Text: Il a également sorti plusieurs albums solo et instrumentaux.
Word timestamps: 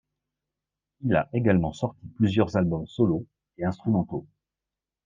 Il 1.01 1.15
a 1.15 1.29
également 1.31 1.73
sorti 1.73 2.07
plusieurs 2.15 2.57
albums 2.57 2.87
solo 2.87 3.27
et 3.59 3.65
instrumentaux. 3.65 4.25